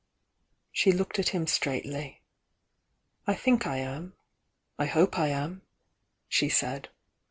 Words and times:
She 0.71 0.91
looked 0.91 1.19
at 1.19 1.29
him 1.29 1.45
straightly. 1.45 2.23
"I 3.27 3.35
think 3.35 3.67
I 3.67 3.77
am— 3.77 4.15
I 4.79 4.87
hope 4.87 5.19
I 5.19 5.27
am," 5.27 5.61
she 6.27 6.49
said. 6.49 6.89